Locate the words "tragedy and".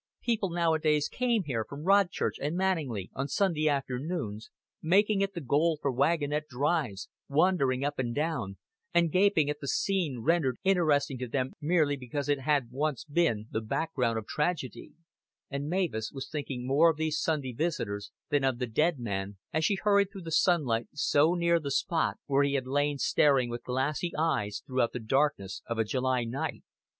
14.25-15.69